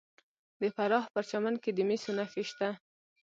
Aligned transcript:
د 0.59 0.63
فراه 0.75 1.03
په 1.07 1.11
پرچمن 1.15 1.55
کې 1.63 1.71
د 1.73 1.79
مسو 1.89 2.11
نښې 2.17 2.43
شته. 2.49 2.69